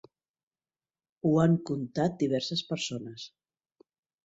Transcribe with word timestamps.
Ho 1.27 1.33
han 1.43 1.53
contat 1.71 2.17
diverses 2.23 2.65
persones. 2.73 3.29